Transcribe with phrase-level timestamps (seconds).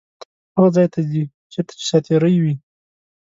[0.55, 2.55] هغه ځای ته ځي چیرته چې ساعتېرۍ وي.